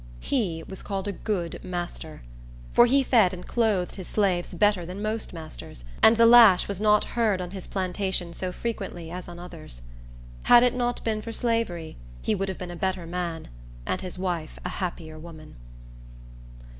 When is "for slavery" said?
11.21-11.97